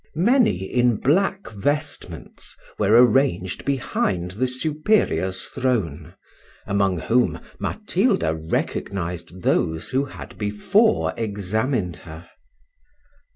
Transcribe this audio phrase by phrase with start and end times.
[0.15, 6.15] Many, in black vestments, were arranged behind the superior's throne;
[6.65, 12.27] among whom Matilda recognised those who had before examined her.